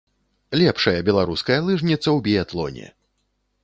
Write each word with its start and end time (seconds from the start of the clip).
Лепшая 0.61 0.95
беларуская 1.11 1.59
лыжніца 1.69 2.03
ў 2.03 2.19
біятлоне! 2.29 2.85